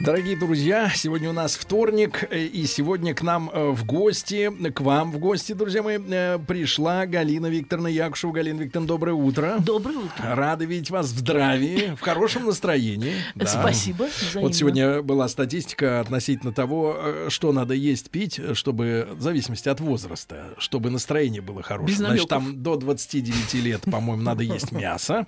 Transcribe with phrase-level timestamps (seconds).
[0.00, 4.80] Дорогие друзья, сегодня у нас вторник, э, и сегодня к нам э, в гости, к
[4.80, 8.32] вам в гости, друзья мои, э, пришла Галина Викторовна Якушева.
[8.32, 9.56] Галина Викторовна, доброе утро.
[9.58, 10.34] Доброе утро.
[10.34, 13.12] Рада видеть вас в здравии, в хорошем настроении.
[13.34, 13.46] Да.
[13.46, 14.08] Спасибо.
[14.18, 14.40] взаимно.
[14.40, 16.96] Вот сегодня была статистика относительно того,
[17.28, 21.98] что надо есть, пить, чтобы, в зависимости от возраста, чтобы настроение было хорошее.
[21.98, 25.26] Без Значит, там до 29 лет, по-моему, надо есть мясо.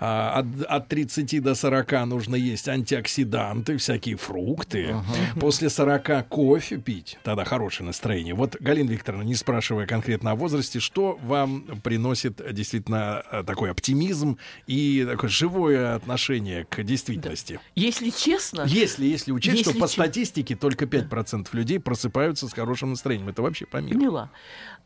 [0.00, 4.94] А, От, от 30 до 40 нужно есть антиоксиданты, всякие фрукты.
[5.40, 8.34] После 40 кофе пить, тогда хорошее настроение.
[8.34, 14.38] Вот, Галина Викторовна, не спрашивая конкретно о возрасте, что вам приносит действительно э, такой оптимизм
[14.66, 17.60] и такое живое отношение к действительности?
[17.74, 22.52] Если честно, Если, если учесть, что Если по че- статистике только 5% людей просыпаются с
[22.52, 23.28] хорошим настроением.
[23.28, 23.98] Это вообще по миру.
[23.98, 24.30] поняла.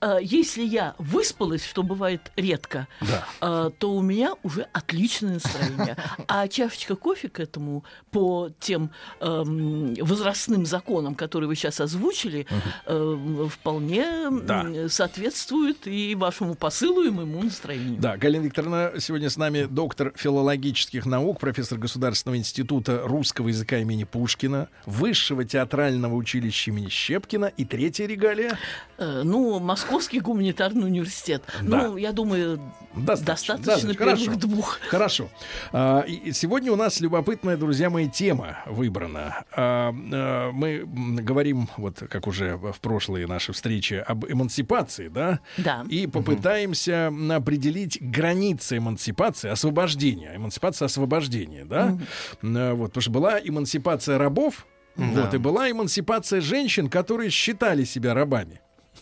[0.00, 3.26] А, Если я выспалась, что бывает редко, Да.
[3.40, 5.96] а, то у меня уже отличное настроение.
[6.28, 8.90] А чашечка кофе к этому по тем
[9.20, 12.46] эм, возрастным законам, которые вы сейчас озвучили,
[12.86, 14.06] эм, вполне
[14.42, 14.88] Да.
[14.88, 18.00] соответствует и вашему посылу, и моему настроению.
[18.00, 24.04] Да, Галина Викторовна сегодня с нами доктор филологических наук, профессор Государственного института русского языка имени
[24.04, 28.58] Пушкина, Высшего театрального училища имени Щепкина и третья регалия.
[28.98, 31.42] Э, Ну, Московский гуманитарный университет.
[31.62, 31.88] Да.
[31.88, 32.60] Ну, я думаю,
[32.94, 33.56] Достаточно.
[33.56, 34.30] достаточно, первых Хорошо.
[34.60, 34.78] Двух.
[34.88, 35.28] Хорошо.
[35.72, 39.44] А, и- сегодня у нас любопытная, друзья мои, тема выбрана.
[39.56, 40.84] А, а, Мы
[41.22, 45.40] говорим, вот как уже в прошлые наши встречи, об эмансипации, да?
[45.58, 45.84] Да.
[45.88, 50.32] И попытаемся м, определить границы эмансипации, освобождения.
[50.36, 51.96] Эмансипация освобождения, да?
[52.42, 54.66] М, Вот, потому что была эмансипация рабов,
[54.96, 58.60] вот, и была эмансипация женщин, которые считали себя рабами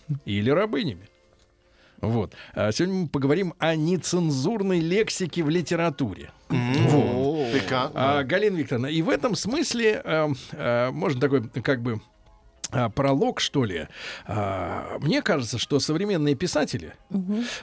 [0.25, 1.09] или рабынями.
[2.01, 2.35] Вот.
[2.55, 6.31] А сегодня мы поговорим о нецензурной лексике в литературе.
[6.49, 7.49] Вот.
[7.95, 12.01] А, Галина Викторовна, и в этом смысле э, э, можно такой, как бы,
[12.71, 13.89] а, пролог, что ли.
[14.27, 16.95] А, Мне кажется, что современные писатели,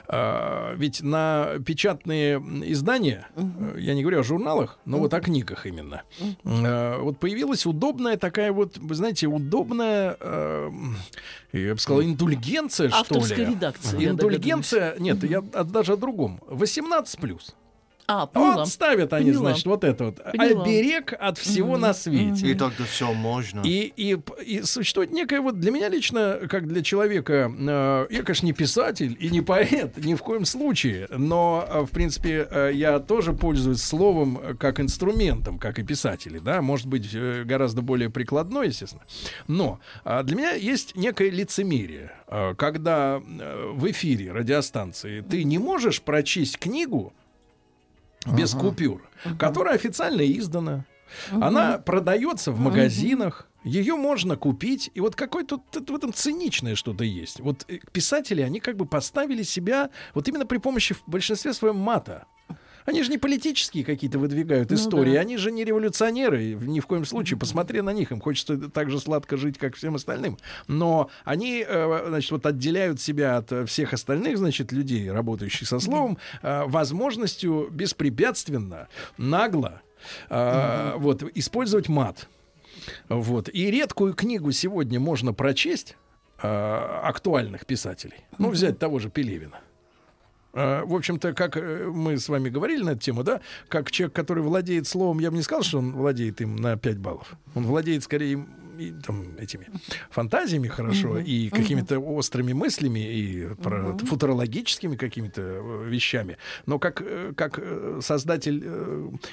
[0.08, 5.66] а, ведь на печатные издания, э, я не говорю о журналах, но вот о книгах
[5.66, 6.02] именно,
[6.44, 10.70] э, вот появилась удобная такая вот, вы знаете, удобная, э,
[11.52, 13.20] я бы сказал, индульгенция, что ли.
[13.20, 16.40] Авторская редакция, Индульгенция, нет, я даже о другом.
[16.48, 17.54] 18 плюс.
[18.08, 18.56] А, поняла.
[18.56, 19.50] Вот ставят они, Поняла.
[19.50, 20.22] значит, вот это вот.
[20.22, 20.62] Поняла.
[20.62, 22.46] Оберег от всего на свете.
[22.48, 23.62] И тогда все можно.
[23.64, 28.46] И, и, и существует некая вот для меня лично, как для человека, э, я, конечно,
[28.46, 33.00] не писатель и не поэт, ни в коем случае, но, э, в принципе, э, я
[33.00, 38.08] тоже пользуюсь словом э, как инструментом, как и писатели, да, может быть, э, гораздо более
[38.10, 39.02] прикладной, естественно.
[39.48, 45.58] Но э, для меня есть некое лицемерие, э, когда э, в эфире радиостанции ты не
[45.58, 47.12] можешь прочесть книгу
[48.32, 50.84] без купюр, которая официально издана.
[51.30, 57.02] Она продается в магазинах, ее можно купить, и вот какое-то тут в этом циничное что-то
[57.02, 57.40] есть.
[57.40, 61.76] Вот э, писатели, они как бы поставили себя вот именно при помощи в большинстве своем
[61.76, 62.26] мата.
[62.86, 65.20] Они же не политические какие-то выдвигают Ну истории, да.
[65.20, 67.38] они же не революционеры, ни в коем случае.
[67.38, 70.38] Посмотри на них, им хочется так же сладко жить, как всем остальным.
[70.68, 76.18] Но они, э, значит, вот отделяют себя от всех остальных, значит, людей, работающих со словом,
[76.42, 79.82] э, возможностью беспрепятственно, нагло
[80.30, 82.28] э, вот, использовать мат.
[83.08, 83.48] Вот.
[83.52, 85.96] И редкую книгу сегодня можно прочесть
[86.38, 88.26] актуальных писателей.
[88.36, 89.58] Ну, взять того же Пелевина.
[90.56, 94.14] Э, В общем-то, как э, мы с вами говорили на эту тему, да, как человек,
[94.16, 97.34] который владеет словом, я бы не сказал, что он владеет им на 5 баллов.
[97.54, 98.46] Он владеет скорее
[98.78, 99.66] и, там, этими
[100.10, 106.36] фантазиями хорошо и какими-то острыми мыслями и про- футурологическими какими-то э, вещами.
[106.66, 108.64] Но как, э, как э, создатель,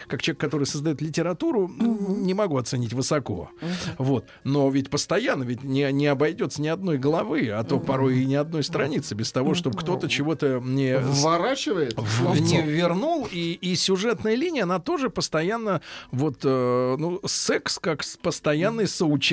[0.08, 3.50] как человек, который создает литературу, м, не могу оценить высоко.
[3.98, 4.26] Вот.
[4.44, 8.36] Но ведь постоянно, ведь не, не обойдется ни одной головы, а то порой и ни
[8.36, 11.94] одной страницы без того, чтобы кто-то чего-то не Вворачивает?
[11.98, 15.82] в- не вернул, и, и сюжетная линия, она тоже постоянно,
[16.12, 19.33] вот, э, ну, секс как постоянный соучастник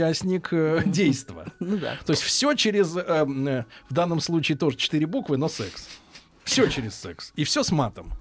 [0.52, 1.47] э, действа.
[1.61, 1.97] Ну да.
[2.05, 5.88] То есть все через, э, э, в данном случае тоже четыре буквы, но секс.
[6.44, 7.32] Все через секс.
[7.37, 8.12] И все с матом.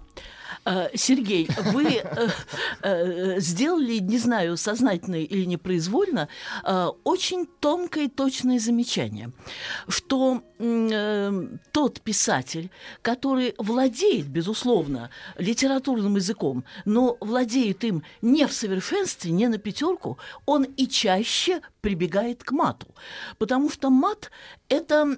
[0.65, 2.27] Э, Сергей, вы э,
[2.83, 6.27] э, сделали, не знаю, сознательно или непроизвольно,
[6.63, 9.31] э, очень тонкое и точное замечание,
[9.88, 12.69] что э, тот писатель,
[13.01, 20.63] который владеет, безусловно, литературным языком, но владеет им не в совершенстве, не на пятерку, он
[20.63, 22.88] и чаще прибегает к мату.
[23.38, 24.31] Потому что мат–
[24.69, 25.17] это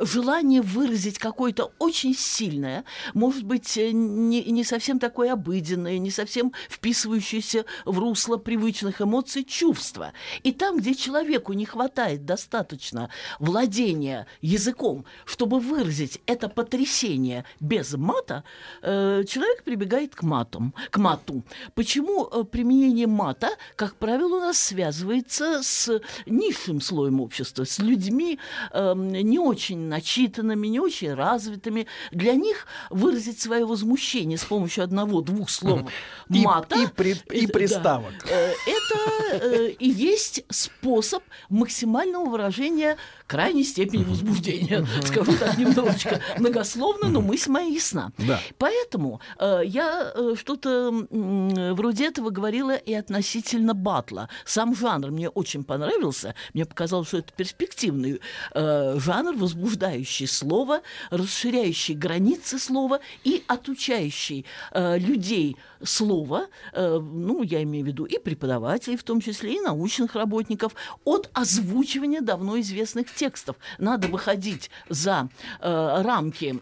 [0.00, 7.64] желание выразить какое-то очень сильное, может быть, не, не совсем такое обыденное, не совсем вписывающееся
[7.84, 10.12] в русло привычных эмоций чувство.
[10.42, 18.44] И там, где человеку не хватает достаточно владения языком, чтобы выразить это потрясение без мата,
[18.82, 21.42] э, человек прибегает к матам, к мату.
[21.74, 28.38] Почему э, применение мата, как правило, у нас связывается с низшим слоем общества, с людьми
[28.72, 31.86] э, не очень начитанными, не очень развитыми.
[32.12, 35.90] Для них выразить свое возмущение с помощью одного-двух слов
[36.28, 38.12] И- мата и при- и да, приставок.
[38.28, 44.86] э, это э, и есть способ максимального выражения крайней степени возбуждения.
[45.04, 48.12] Скажу так немножечко многословно, но мысль моя ясна.
[48.18, 48.40] Да.
[48.58, 54.28] Поэтому э, я что-то вроде этого говорила и относительно батла.
[54.44, 56.34] Сам жанр мне очень понравился.
[56.54, 58.20] Мне показалось, что это перспективный
[58.54, 60.80] жанр, возбуждающий слово,
[61.10, 68.18] расширяющий границы слова и отучающий э, людей слова, э, ну, я имею в виду и
[68.18, 70.74] преподавателей, в том числе и научных работников,
[71.04, 73.56] от озвучивания давно известных текстов.
[73.78, 75.28] Надо выходить за
[75.60, 76.60] э, рамки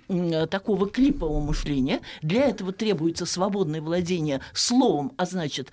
[0.50, 2.00] такого клипового мышления.
[2.22, 5.70] Для этого требуется свободное владение словом, а значит,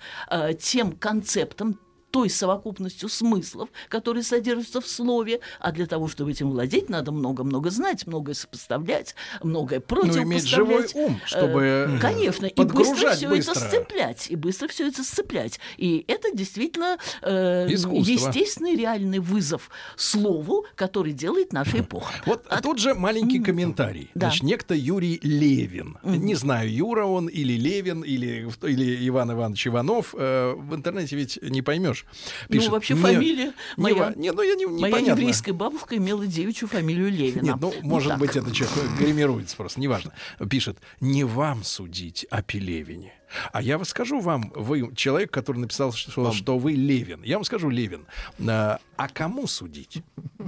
[0.58, 1.78] тем концептом,
[2.14, 7.70] той совокупностью смыслов, которые содержатся в слове, а для того, чтобы этим владеть, надо много-много
[7.70, 11.10] знать, многое сопоставлять, многое Ну, иметь живой противопоставлять.
[11.10, 13.50] ум, чтобы Э, Конечно, и быстро все быстро.
[13.50, 15.58] это сцеплять, и быстро все это сцеплять.
[15.76, 18.12] И это действительно э, Искусство.
[18.12, 22.12] естественный реальный вызов слову, который делает наша эпоха.
[22.26, 24.08] Вот тут же маленький комментарий.
[24.14, 24.26] Да.
[24.28, 25.98] Значит, некто Юрий Левин.
[26.04, 30.14] Не знаю, Юра он или Левин, или, или Иван Иванович Иванов.
[30.16, 32.03] Э, в интернете ведь не поймешь.
[32.48, 34.12] Ну, вообще «Не- фамилия не моя.
[34.16, 35.20] Не, ну я не, Моя непонятно.
[35.20, 37.42] еврейская бабушка имела девичью фамилию Левина.
[37.42, 38.18] Нет, ну, может так.
[38.20, 40.12] быть, это человек гримируется просто, неважно.
[40.48, 43.12] Пишет, не вам судить о Пелевине.
[43.52, 47.22] А я вам скажу вам, вы человек, который написал, что, что вы Левин.
[47.24, 48.06] Я вам скажу, Левин,
[48.46, 49.98] а, а кому судить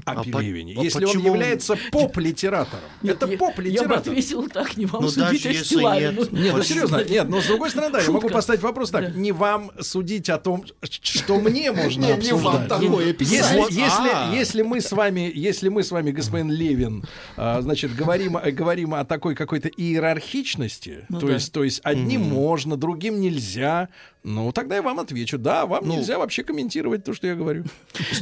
[0.05, 2.85] о А по- Пелевине, а если он почему он- является поп-литератором?
[3.03, 3.99] Нет, это я- Я бы поп-литератор.
[3.99, 6.21] ответила так, не вам Ну, судить, даже а если Стилавину.
[6.21, 6.33] нет.
[6.33, 9.33] Нет, ну серьезно, нет, но с другой стороны, да, я могу поставить вопрос так: не
[9.33, 12.69] вам судить о том, что мне можно Не, не вам обсуждать.
[12.69, 13.71] такое Если, писать.
[13.71, 14.33] если, А.
[14.35, 17.05] если мы с вами, если мы с вами, господин Левин,
[17.37, 21.35] а, значит, говорим, э, говорим о такой какой-то иерархичности, Ну то да.
[21.35, 23.89] есть, то есть одним можно, другим нельзя,
[24.23, 25.97] ну тогда я вам отвечу, да, вам Ну.
[25.97, 27.65] нельзя вообще комментировать то, что я говорю.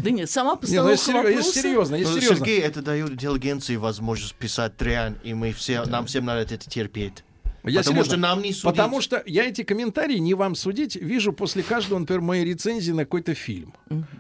[0.01, 2.37] Да нет, сама Не, ну постановка если серьезно, если вопроса- серьезно, если Ну, серьезно.
[2.47, 7.25] Сергей, это дает интеллигенции возможность писать дрянь, и мы все, нам всем надо это терпеть.
[7.64, 8.05] Я Потому серьезно.
[8.05, 8.64] что нам не судить.
[8.64, 13.05] Потому что я эти комментарии, не вам судить, вижу после каждого, например, моей рецензии на
[13.05, 13.75] какой-то фильм.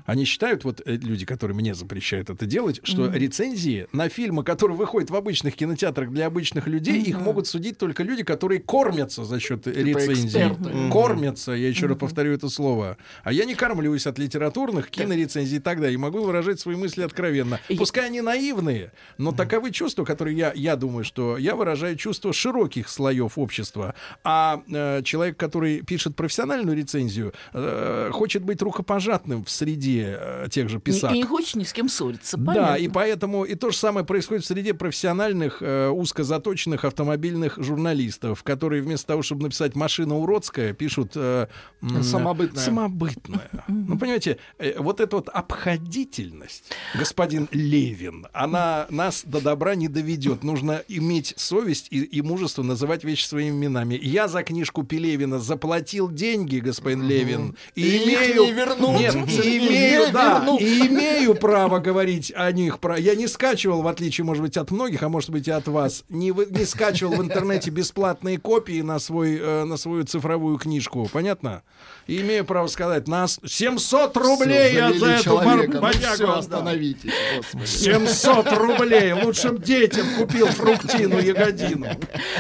[0.06, 4.76] Они считают, вот э, люди, которые мне запрещают это делать, что рецензии на фильмы, которые
[4.76, 9.38] выходят в обычных кинотеатрах для обычных людей, их могут судить только люди, которые кормятся за
[9.40, 10.24] счет рецензий.
[10.26, 10.70] эксперты.
[10.90, 12.96] Кормятся, я еще раз повторю это слово.
[13.24, 15.94] А я не кормлюсь от литературных, кинорецензий и так далее.
[15.94, 17.60] И могу выражать свои мысли откровенно.
[17.76, 22.88] Пускай они наивные, но таковы чувства, которые я, я думаю, что я выражаю чувства широких
[22.88, 23.94] слоев общества.
[24.22, 30.68] А э, человек, который пишет профессиональную рецензию, э, хочет быть рукопожатным в среде э, тех
[30.68, 31.12] же писак.
[31.12, 32.36] и не хочет ни с кем ссориться.
[32.36, 32.74] Да, понятно.
[32.76, 38.82] и поэтому и то же самое происходит в среде профессиональных, э, узкозаточенных автомобильных журналистов, которые
[38.82, 41.12] вместо того, чтобы написать «машина уродская», пишут...
[41.14, 41.46] э,
[41.82, 42.62] м, Самобытная.
[42.62, 43.50] Самобытная.
[43.68, 50.42] Ну, понимаете, э, вот эта вот обходительность, господин Левин, она нас до добра не доведет.
[50.42, 53.98] Нужно иметь совесть и, и мужество называть вещи своими именами.
[54.00, 58.44] Я за книжку Пелевина заплатил деньги, господин Левин, и, И их имею...
[58.44, 58.98] не вернут.
[59.00, 59.14] Нет,
[59.44, 60.60] и имею, не да, вернут.
[60.60, 62.78] и имею право говорить о них.
[62.78, 62.98] Про...
[62.98, 66.04] Я не скачивал, в отличие, может быть, от многих, а может быть, и от вас,
[66.08, 71.08] не, вы- не скачивал в интернете бесплатные копии на, свой, э, на свою цифровую книжку.
[71.12, 71.62] Понятно?
[72.06, 75.30] И имею право сказать, нас 700 рублей я за эту.
[75.30, 76.38] Ну отдал.
[76.38, 77.66] остановитесь, господи.
[77.66, 79.12] 700 рублей.
[79.12, 81.86] Лучше б детям купил фруктину, ягодину.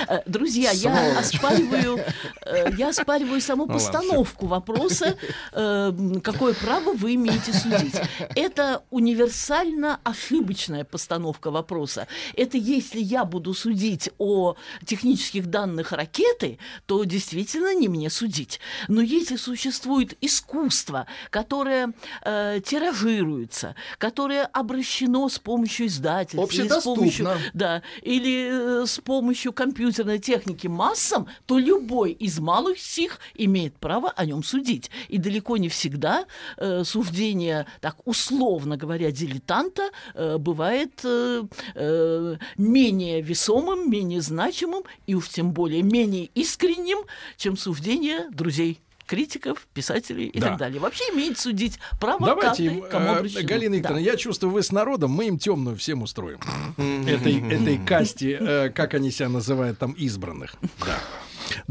[0.08, 1.98] Э, Друзья, я оспариваю,
[2.46, 5.16] э, я оспариваю саму Ну постановку вопроса,
[5.52, 7.94] э, м, какое право вы имеете судить.
[8.34, 12.06] Это универсально ошибочная постановка вопроса.
[12.36, 18.60] Это если я буду судить о технических данных ракеты, то действительно не мне судить.
[18.88, 21.92] Но если существует искусство, которое
[22.24, 29.52] э, тиражируется, которое обращено с помощью издательств, или с помощью, да, или э, с помощью
[29.52, 34.90] компьютерной техники массам, то любой из малых сих имеет право о нем судить.
[35.08, 41.42] И далеко не всегда э, суждение, так условно говоря, дилетанта э, бывает э,
[41.74, 46.98] э, менее весомым, менее значимым и уж тем более менее искренним,
[47.36, 50.48] чем суждение друзей критиков, писателей и Да.
[50.50, 50.80] так далее.
[50.80, 53.46] Вообще имеет судить право Давайте каждый, им, кому э, обращено.
[53.48, 53.76] Галина Да.
[53.78, 56.38] Викторовна, я чувствую, вы с народом, мы им темную всем устроим.
[56.76, 60.56] Этой, этой касте, э, как они себя называют, там, избранных.
[60.86, 60.98] Да.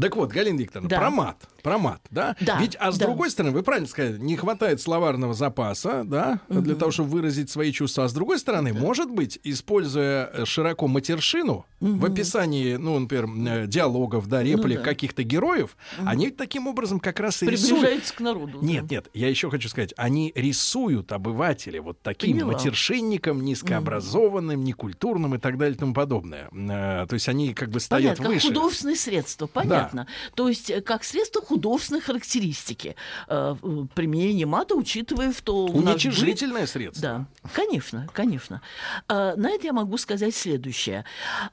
[0.00, 0.98] Так вот, Галина Викторовна, Да.
[0.98, 2.36] про мат, про мат, да?
[2.40, 3.06] Да, Ведь, а с да.
[3.06, 7.72] другой стороны, вы правильно сказали, не хватает словарного запаса, да, для того, чтобы выразить свои
[7.72, 8.04] чувства.
[8.04, 13.66] А с другой стороны, может быть, используя э, широко матершину в описании, ну, например, э,
[13.66, 14.84] диалогов, да, реплик да.
[14.84, 18.12] каких-то героев, они таким образом как раз и рисуют.
[18.14, 18.58] К народу.
[18.60, 18.66] да.
[18.66, 22.52] Нет, нет, я еще хочу сказать, они рисуют обывателя вот таким Поняла.
[22.52, 26.48] матершинником, низкообразованным, некультурным и так далее и тому подобное.
[26.52, 28.48] Э, То есть они как бы стоят Понятно, выше.
[28.48, 30.06] как художественное средство, понятно.
[30.34, 32.96] То есть как средство художественной характеристики.
[33.28, 37.02] Э, э, Применение мата, учитывая, что Уничижительное средство.
[37.02, 38.60] Да, конечно, конечно.
[39.08, 41.04] А, На это я могу сказать следующее.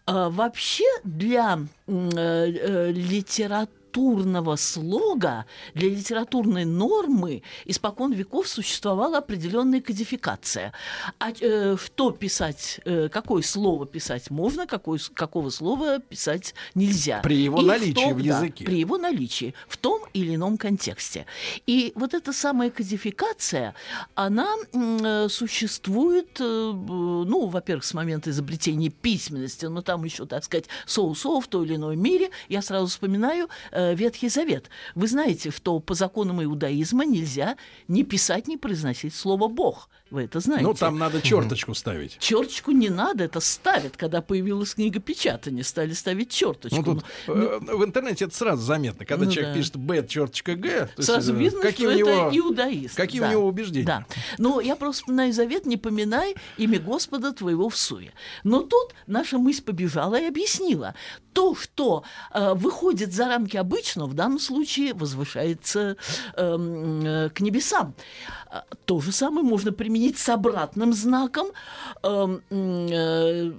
[0.06, 2.92] А, Вообще для э, э,
[3.92, 10.74] литературного слога, для литературной нормы испокон веков существовала определенная кодификация.
[11.20, 17.20] А э, что писать, э, какое слово писать можно, какое, какого слова писать нельзя.
[17.22, 18.66] При его И наличии том- в да, языке.
[18.66, 21.26] при его наличии в том или ином контексте.
[21.68, 23.74] И вот эта самая кодификация,
[24.16, 30.66] она э, существует, э, ну, во-первых, с момента изобретения письменности, но там еще, так сказать,
[30.86, 32.30] соу-соу в той или иной мере.
[32.50, 34.70] Я сразу вспоминаю э, Ветхий Завет.
[34.96, 37.58] Вы знаете, что по законам иудаизма нельзя
[37.88, 39.90] ни писать, ни произносить слово «бог».
[40.12, 40.66] Вы это знаете.
[40.66, 42.18] Ну, там надо черточку ставить.
[42.20, 43.96] Черточку не надо, это ставят.
[43.96, 46.76] Когда появилась книга печатания, стали ставить черточку.
[46.78, 49.06] Ну, тут э, в интернете это сразу заметно.
[49.06, 49.58] Когда Ну, человек да.
[49.58, 52.96] пишет Б, черточка Г, то есть, Сразу э, видно, какие что у него, это иудаист.
[52.96, 53.30] какие да.
[53.30, 53.86] у него убеждения.
[53.86, 54.06] Да.
[54.38, 58.12] Но я просто вспоминаю завет, не поминай имя Господа твоего в суе.
[58.44, 60.94] Но тут наша мысль побежала и объяснила.
[61.32, 62.04] То, что
[62.34, 65.96] э, выходит за рамки обычного, в данном случае возвышается
[66.36, 67.96] эм, э, к небесам.
[68.48, 71.48] А, То же самое можно применить с обратным знаком.
[72.04, 73.52] Эм, м, э,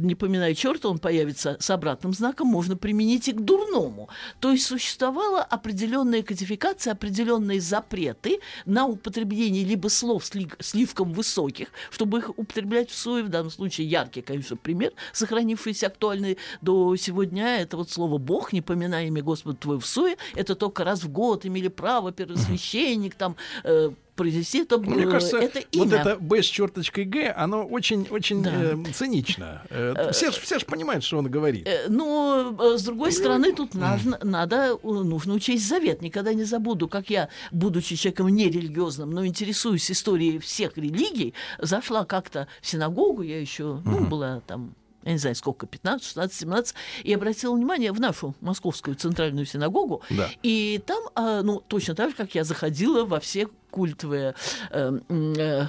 [0.00, 4.08] не поминай черта, он появится с обратным знаком, можно применить и к дурному.
[4.40, 12.18] То есть существовала определенная кодификация, определенные запреты на употребление либо слов сли- слишком высоких, чтобы
[12.18, 17.76] их употреблять в суе, в данном случае яркий, конечно, пример, сохранившийся актуальный до сегодня, это
[17.76, 21.46] вот слово «бог», не поминая имя Господа твоего в суе, это только раз в год
[21.46, 25.84] имели право первосвященник там э, произнести это, Мне э, кажется, это имя.
[25.84, 28.50] вот это Б с черточкой Г, оно очень, очень Да.
[28.54, 29.62] э, цинично.
[29.70, 31.66] Э, все, ж, все ж понимают, что он говорит.
[31.66, 36.02] Э, Но, э, с другой стороны, тут нужно, надо, э, нужно учесть завет.
[36.02, 42.48] Никогда не забуду, как я, будучи человеком нерелигиозным, но интересуюсь историей всех религий, зашла как-то
[42.60, 47.12] в синагогу, я еще ну, была там я не знаю, сколько, 15, 16, 17, и
[47.14, 50.02] обратила внимание в нашу московскую центральную синагогу.
[50.10, 50.28] Да.
[50.42, 54.34] И там, а, ну, точно так же, как я заходила во все культовые
[54.70, 55.66] э, м, э,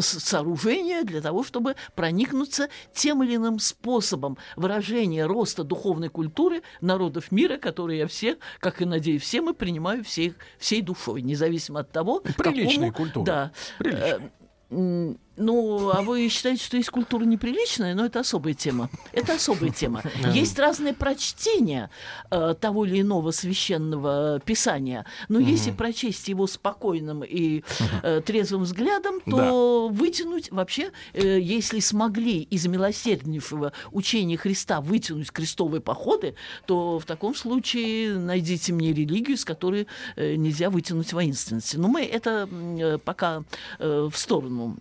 [0.00, 7.58] сооружения для того, чтобы проникнуться тем или иным способом выражения роста духовной культуры народов мира,
[7.58, 12.20] которые я все, как и надеюсь, все мы принимаю всей, всей душой, независимо от того,
[12.20, 13.24] Приличная какому- культура.
[13.24, 13.52] Да.
[13.78, 14.30] Приличная.
[14.70, 18.90] Э, Ну, а вы считаете, что есть культура неприличная, но это особая тема.
[19.12, 20.02] Это особая тема.
[20.32, 21.90] Есть разные прочтения
[22.30, 27.64] э, того или иного священного писания, но если прочесть его спокойным и
[28.02, 35.80] э, трезвым взглядом, то вытянуть вообще, э, если смогли из милосерднейшего учения Христа вытянуть крестовые
[35.80, 36.34] походы,
[36.66, 39.86] то в таком случае найдите мне религию, с которой
[40.16, 41.76] э, нельзя вытянуть воинственности.
[41.76, 43.44] Но мы это э, пока
[43.78, 44.76] э, в сторону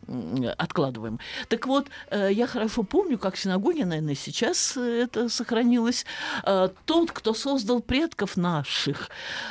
[0.50, 1.19] откладываем.
[1.48, 6.05] Так вот, э, я хорошо помню, как в синагоге, наверное, сейчас э, это сохранилось.
[6.43, 9.10] Э, Тот, кто создал предков наших,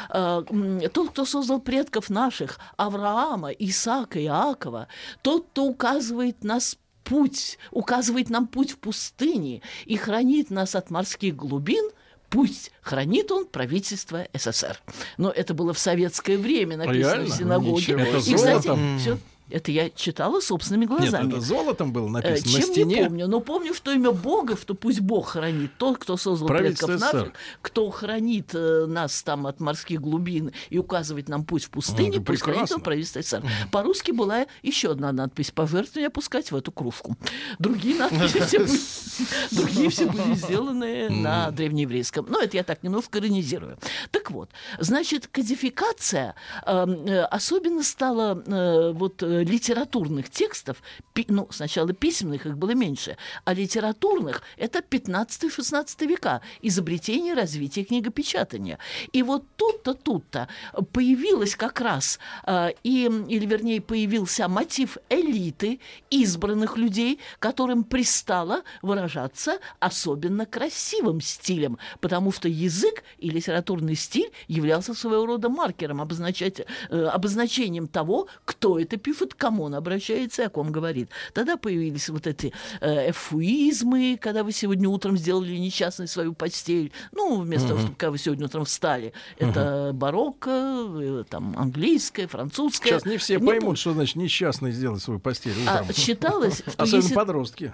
[0.09, 4.89] тот, кто создал предков наших, Авраама, Исаака, Иакова,
[5.23, 11.37] тот, кто указывает нас путь, указывает нам путь в пустыне и хранит нас от морских
[11.37, 11.91] глубин,
[12.33, 14.81] Пусть хранит он правительство СССР.
[15.19, 17.25] Но это было в советское время написано Реально?
[17.35, 17.73] в синагоге.
[17.73, 17.99] Ничего.
[17.99, 18.99] Это И, кстати, золотом?
[19.01, 19.19] всё-
[19.51, 21.31] это я читала собственными Нет, глазами.
[21.31, 23.05] это золотом было Э, написано на Чем не стене.
[23.05, 27.33] помню, но помню, что имя Бога, что пусть Бог хранит тот, кто создал предков наших,
[27.63, 32.23] кто хранит э, нас там от морских глубин и указывает нам путь в пустыне, это
[32.23, 33.43] пусть хранит он правительство СССР.
[33.71, 37.17] По-русски была еще одна надпись «Пожертвование опускать в эту кружку».
[37.59, 38.81] Другие надписи все были,
[39.51, 42.27] другие все были сделаны на древнееврейском.
[42.29, 43.79] Но это я так немножко иронизирую.
[44.11, 46.35] Так вот, значит, кодификация
[46.67, 50.83] э, э, особенно стала э, вот литературных текстов,
[51.29, 58.79] ну, сначала письменных, их было меньше, а литературных— это 15-16 века, изобретение и развитие книгопечатания.
[59.13, 60.49] И вот тут-то, тут-то
[60.93, 65.81] появилась как раз, э, и, или вернее появился мотив элиты,
[66.11, 74.95] избранных людей, которым пристало выражаться особенно красивым стилем, потому что язык и литературный стиль являлся
[74.95, 78.97] своего рода маркером, обозначать, э, обозначением того, кто это
[79.31, 81.11] пишет, к кому он обращается и о ком говорит.
[81.33, 87.41] Тогда появились вот эти э, эфуизмы, когда вы сегодня утром сделали несчастной свою постель, ну,
[87.41, 89.13] вместо того, чтобы когда вы сегодня утром встали.
[89.39, 92.93] Это барокко, э, там, английское, французское.
[92.93, 95.95] Сейчас не все Не поймут, что значит несчастный сделать свою постель а, утром.
[95.95, 97.73] считалось, что Особенно если подростки.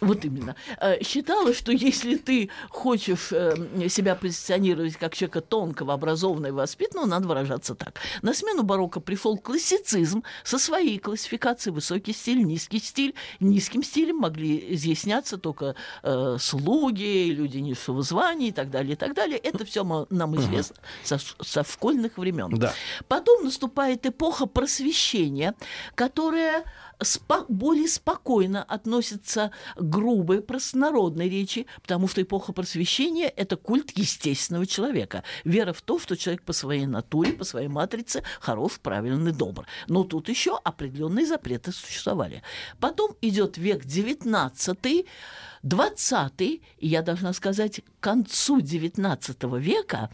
[0.00, 0.56] Вот именно.
[0.80, 7.06] Э, Считалось, что если ты хочешь э, себя позиционировать как человека тонкого, образованного и воспитанного,
[7.06, 8.00] надо выражаться так.
[8.22, 13.14] На смену барокко пришел классицизм со своей классификацией высокий стиль, низкий стиль.
[13.40, 19.14] Низким стилем могли изъясняться только э, слуги, люди низшего звания и так далее, и так
[19.14, 19.38] далее.
[19.38, 22.50] Это все нам известно со, со школьных времен.
[22.50, 22.72] Да.
[23.08, 25.54] Потом наступает эпоха просвещения,
[25.94, 26.64] которая
[27.00, 34.66] спо- более спокойно относится к грубой простонародной речи, потому что эпоха просвещения– это культ естественного
[34.66, 35.22] человека.
[35.44, 39.66] Вера в то, что человек по своей натуре, по своей матрице хорош, правильный, добр.
[39.88, 42.42] Но тут еще определенные запреты существовали.
[42.78, 45.06] Потом идет век XIX,
[45.62, 50.10] 20 и я должна сказать, к концу XIX века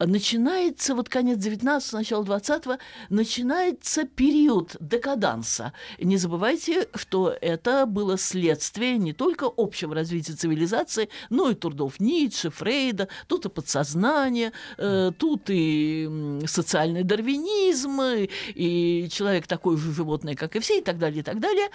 [0.00, 2.64] начинается, вот конец 19 начало 20
[3.08, 5.72] начинается период декаданса.
[5.98, 12.50] Не забывайте, что это было следствие не только общего развития цивилизации, но и трудов Ницше,
[12.50, 20.34] Фрейда, тут и подсознание, э, тут и социальный дарвинизм, и, и человек такой же животное,
[20.34, 21.68] как и все, и так далее, и так далее.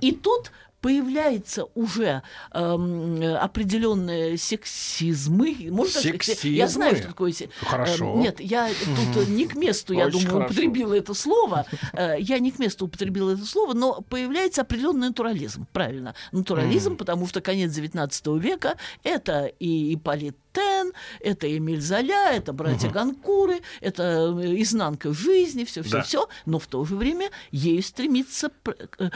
[0.00, 0.50] И тут
[0.84, 2.20] появляется уже
[2.52, 5.56] эм, определенные сексизмы.
[5.70, 6.14] Можно сказать?
[6.14, 6.68] Я Сексизмы?
[6.68, 7.32] знаю, что такое...
[7.32, 8.12] се- Хорошо.
[8.12, 8.68] Эм, нет, я
[9.14, 10.44] тут не к месту, я Очень думаю, хорошо.
[10.52, 11.64] употребила это слово.
[11.94, 15.66] Э, Я не к месту употребила это слово, но появляется определенный натурализм.
[15.72, 16.14] Правильно.
[16.32, 22.88] Натурализм, потому что конец XIX века– это и Ипполит Тен, это Эмиль Золя, это братья
[22.88, 24.02] Ганкуры, это
[24.40, 26.02] э, изнанка жизни, все, все, Да.
[26.02, 26.28] все.
[26.46, 28.50] Но в то же время ею стремится,
[28.98, 29.10] э,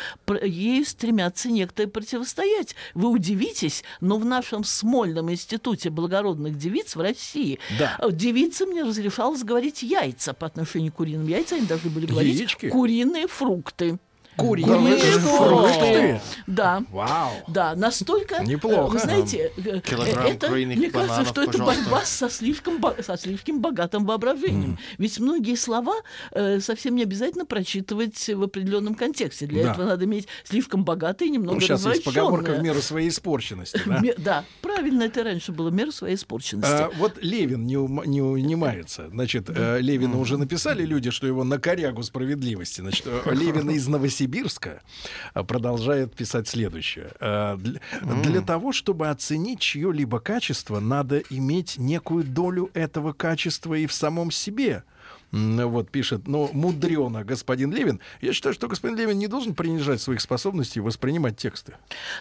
[0.44, 2.74] ею стремятся некоторые противостоять.
[2.94, 7.96] Вы удивитесь, но в нашем Смольном институте благородных девиц в России Да.
[8.00, 12.34] э, девицам не разрешалось говорить яйца по отношению к куриным яйцам, они должны были говорить
[12.38, 12.68] Яички?
[12.68, 13.98] куриные фрукты.
[14.38, 16.20] Куриные Куриные фрукты.
[16.46, 16.84] Да.
[16.92, 17.32] Вау.
[17.48, 18.44] Да, настолько...
[18.44, 18.78] Неплохо.
[18.78, 21.82] э, Вы знаете, э, Килограмм это, мне кажется, бананов, что это пожалуйста.
[21.82, 24.78] борьба со слишком, со слишком богатым воображением.
[24.96, 25.96] Ведь многие слова
[26.30, 29.46] э, совсем не обязательно прочитывать в определенном контексте.
[29.46, 29.72] Для Да.
[29.72, 33.80] этого надо иметь слишком богатый и немного Ну, сейчас есть поговорка в меру своей испорченности.
[34.18, 34.44] да?
[34.62, 36.70] Правильно, это раньше было меру своей испорченности.
[36.70, 39.08] А, вот Левин не, унимается.
[39.10, 42.82] Значит, э, Левина уже написали люди, что его на корягу справедливости.
[42.82, 44.27] Значит, э, Левин из Новосибирска
[45.34, 47.10] э, продолжает писать следующее.
[47.20, 47.80] Э, Для,
[48.22, 54.30] для того, чтобы оценить чье-либо качество, надо иметь некую долю этого качества и в самом
[54.30, 54.84] себе.
[55.30, 58.00] Вот пишет, ну, мудрено господин Левин.
[58.22, 61.74] Я считаю, что господин Левин не должен принижать своих способностей воспринимать тексты.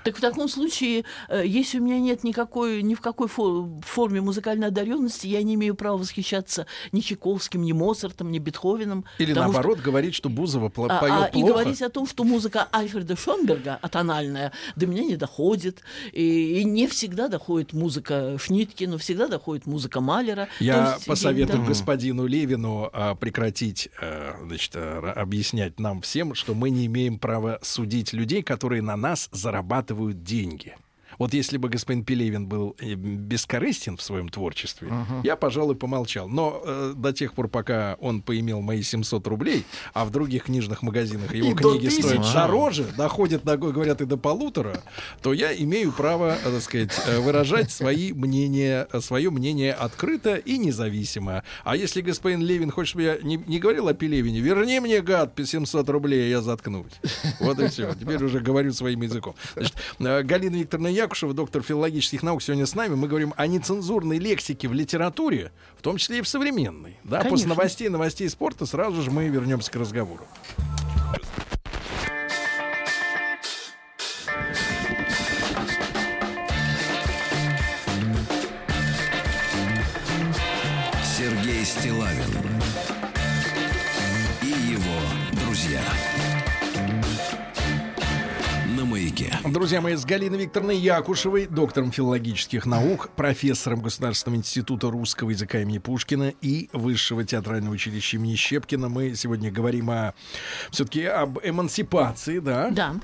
[0.03, 4.19] Так в таком случае, э, если у меня нет никакой, ни в какой фо- форме
[4.19, 9.05] музыкальной одаренности, я не имею права восхищаться ни Чайковским, ни Моцартом, ни Бетховеном.
[9.19, 11.47] Или потому что- наоборот, говорить, что Бузова пла- А- поет а, и плохо.
[11.53, 15.81] говорить о том, что музыка Альфреда Шонберга, атональная, до меня не доходит.
[16.11, 20.49] И, и не всегда доходит музыка Шнитки, но всегда доходит музыка Малера.
[20.59, 21.65] Я есть, посоветую да.
[21.67, 27.59] господину Левину а, прекратить э, значит, э, объяснять нам всем, что мы не имеем права
[27.61, 30.75] судить людей, которые на нас зарабатывают деньги.
[31.17, 34.91] Вот если бы господин Пелевин был э, бескорыстен в своем творчестве,
[35.23, 36.27] я, пожалуй, помолчал.
[36.27, 40.83] Но э, до тех пор, пока он поимел мои 700 рублей, а в других книжных
[40.83, 44.83] магазинах его И книги стоят дороже, доходят, до, говорят, и до полутора,
[45.21, 50.57] то я имею право, э, так сказать, э, выражать свои мнения, свое мнение открыто и
[50.57, 51.43] независимо.
[51.63, 55.33] А если господин Левин хочет, чтобы я не, не говорил о Пелевине, верни мне, гад,
[55.37, 56.91] 700 рублей, я заткнусь.
[57.39, 57.93] Вот и все.
[57.93, 59.35] Теперь уже говорю своим языком.
[59.55, 62.95] Значит, Галина Викторовна Якушева, доктор филологических наук, сегодня с нами.
[62.95, 66.97] Мы говорим о нецензурной лексике в литературе, в том числе и в современной.
[67.05, 67.49] Да, после Конечно.
[67.49, 70.25] новостей, новостей спорта сразу же мы вернемся к разговору.
[81.17, 82.33] Сергей Стилавин
[84.41, 84.99] и его
[85.41, 85.81] друзья.
[89.51, 95.77] Друзья мои, с Галиной Викторовной Якушевой, доктором филологических наук, профессором Государственного института русского языка имени
[95.77, 98.89] Пушкина и Высшего театрального училища имени Щепкина.
[98.89, 100.13] Мы сегодня говорим о
[100.69, 102.69] все-таки об эмансипации, да?
[102.71, 102.95] Да.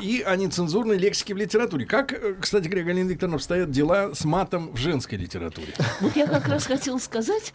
[0.00, 1.86] И о нецензурной лексике в литературе.
[1.86, 5.74] Как, кстати говоря, Галина Викторовна, обстоят дела с матом в женской литературе?
[6.00, 7.52] Вот я как раз хотела сказать,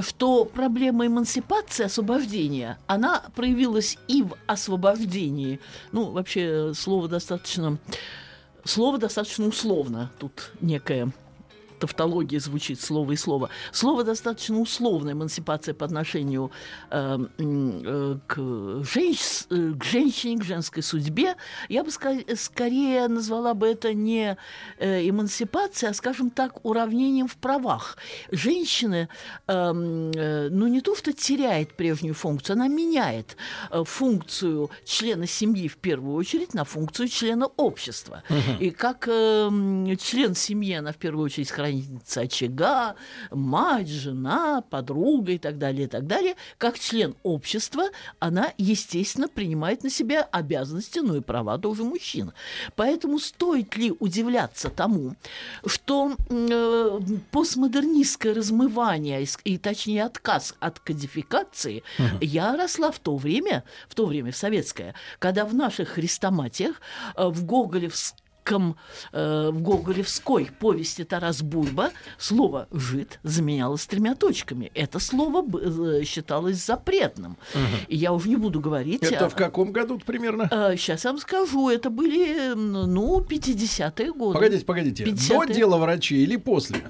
[0.00, 5.60] что проблема эмансипации, освобождения, она проявилась и в освобождении.
[5.92, 7.75] Ну, вообще, слово достаточно...
[8.64, 10.10] Слово достаточно условно.
[10.18, 11.12] Тут некая
[11.78, 13.50] тавтология звучит слово и слово.
[13.72, 16.50] Слово достаточно условно, эмансипация по отношению
[16.90, 21.36] э, э, к, женщ- э, к женщине, к женской судьбе.
[21.68, 24.36] Я бы ска- скорее назвала бы это не
[24.78, 27.96] э, эмансипацией, а, скажем так, уравнением в правах.
[28.30, 29.08] Женщина,
[29.46, 33.36] эм, э, ну не то, что теряет прежнюю функцию, она меняет
[33.70, 38.22] э, функцию члена семьи в первую очередь на функцию члена общества.
[38.60, 42.94] И как эм, член семьи она в первую очередь хранительница очага,
[43.30, 46.34] мать, жена, подруга и так далее, и так далее.
[46.58, 47.84] Как член общества
[48.18, 52.32] она, естественно, принимает на себя обязанности, ну и права тоже мужчин.
[52.76, 55.16] Поэтому стоит ли удивляться тому,
[55.64, 57.00] что э,
[57.30, 61.82] постмодернистское размывание, и точнее отказ от кодификации,
[62.20, 66.80] я росла в то время, в то время, в советское, когда в наших хрестоматиях,
[67.16, 74.70] э, в Гоголевском э, в Гоголевской повести Тарас Бульба слово «жид» заменялось тремя точками.
[74.74, 77.36] Это слово э, считалось запретным.
[77.88, 79.02] И я уже не буду говорить...
[79.02, 80.48] Это о- в каком году примерно?
[80.76, 84.34] Сейчас я вам скажу, это были, ну, 50-е годы.
[84.34, 85.04] Погодите, погодите.
[85.04, 85.54] До 50-е.
[85.54, 86.80] дела врачей или после?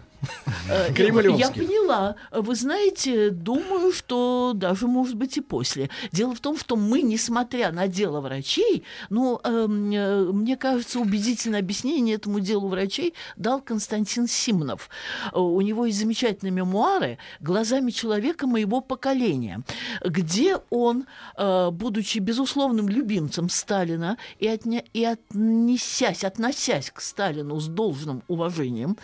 [0.68, 0.92] Э.
[1.38, 2.16] Я поняла.
[2.32, 5.90] Вы знаете, думаю, что даже, может быть, и после.
[6.12, 12.40] Дело в том, что мы, несмотря на дело врачей, ну, мне кажется, убедительное объяснение этому
[12.40, 14.88] делу врачей дал Константин Симонов.
[15.32, 19.62] Э, У него есть замечательные мемуары «Глазами человека моего поколения»,
[20.04, 28.22] где он, будучи безусловным любимцем Сталина и, отня- и отнесясь, относясь к Сталину с должным
[28.28, 28.96] уважением,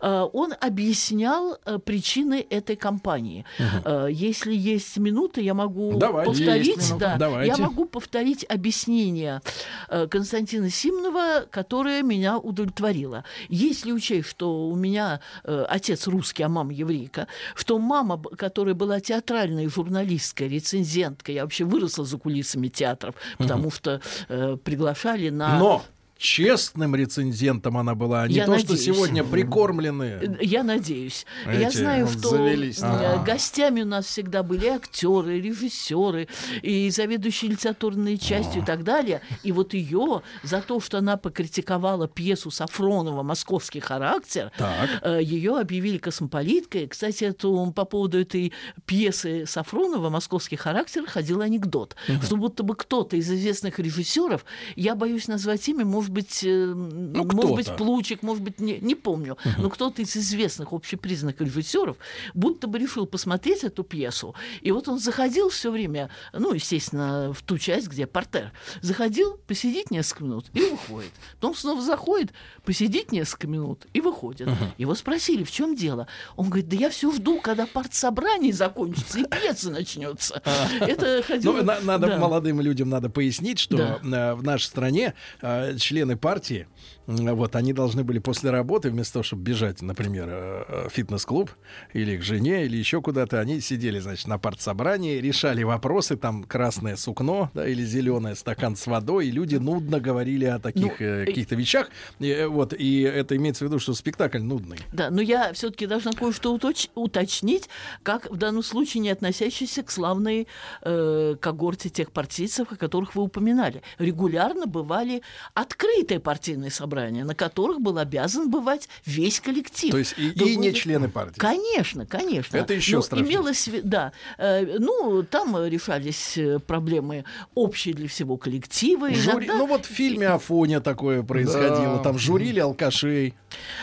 [0.00, 3.44] он объяснял э, причины этой кампании.
[3.84, 6.30] Э, Если есть минуты, я могу Давайте.
[6.30, 7.54] повторить, да, Давайте.
[7.56, 9.40] я могу повторить объяснение
[9.88, 13.24] э, Константина Симонова, которое меня удовлетворило.
[13.48, 19.68] Если учесть, что у меня отец русский, а мама еврейка, что мама, которая была театральной
[19.68, 25.58] журналисткой, рецензенткой, я вообще выросла за кулисами театров, потому что э, приглашали на...
[25.58, 25.82] Но
[26.18, 28.84] честным рецензентом она была, а не Я то, что надеюсь.
[28.84, 30.38] сегодня прикормленные.
[30.40, 31.26] Я надеюсь.
[31.46, 36.28] я Знаете, знаю, что э, гостями у нас всегда были актеры, режиссеры
[36.62, 39.20] и заведующие литературной частью и так далее.
[39.42, 45.22] И вот ее за то, что она покритиковала пьесу Сафронова «Московский характер», Так.
[45.22, 46.86] ее объявили космополиткой.
[46.88, 48.52] Кстати, эту, по поводу этой
[48.86, 54.44] пьесы Сафронова «Московский характер» ходил анекдот, что будто бы кто-то из известных режиссеров,
[54.76, 57.54] я боюсь назвать имя, может быть, э, может кто-то.
[57.54, 61.96] быть, Плучик, может быть, не, не помню, но кто-то из известных общепризнанных режиссеров
[62.34, 64.34] будто бы решил посмотреть эту пьесу.
[64.60, 69.90] И вот он заходил все время, ну, естественно, в ту часть, где портер, заходил, посидеть
[69.90, 71.12] несколько минут и выходит.
[71.34, 72.32] Потом снова заходит,
[72.64, 74.48] посидеть несколько минут и выходит.
[74.78, 76.06] Его спросили, в чем дело?
[76.36, 80.42] Он говорит, да я все жду, когда партсобрание закончится и пьеса начнется.
[80.80, 81.52] Это ходило...
[81.52, 82.18] Ну, на- надо Да.
[82.18, 84.32] молодым людям надо пояснить, что Да.
[84.32, 86.66] э, в нашей стране э, члены партии,
[87.06, 91.50] вот, они должны были после работы, вместо того, чтобы бежать, например, э, э, в фитнес-клуб
[91.94, 96.96] или к жене, или еще куда-то, они сидели, значит, на партсобрании, решали вопросы, там красное
[96.96, 101.24] сукно, да, или зеленое стакан с водой, и люди нудно говорили о таких Ну, э,
[101.24, 101.88] каких-то вещах.
[102.18, 104.78] И, э, вот, и это имеется в виду, что спектакль нудный.
[104.92, 107.70] Да, но я все-таки должна кое-что уточ- уточнить,
[108.02, 110.46] как в данном случае не относящийся к славной
[110.82, 113.82] э, когорте тех партийцев, о которых вы упоминали.
[113.98, 115.22] Регулярно бывали
[115.54, 115.85] открытые
[116.22, 119.90] партийные собрания, на которых был обязан бывать весь коллектив.
[119.90, 121.38] То есть и, и не члены партии.
[121.38, 122.56] Конечно, конечно.
[122.56, 123.30] Это еще Но страшнее.
[123.32, 129.10] Имелось, в да, э, ну там решались э, проблемы общие для всего коллектива.
[129.10, 131.96] Жюри- Иногда- Ну вот в фильме Афоня такое происходило.
[131.96, 132.02] Да.
[132.02, 133.34] Там журили алкашей.